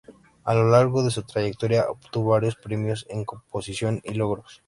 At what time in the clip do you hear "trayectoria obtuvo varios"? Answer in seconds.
1.21-2.55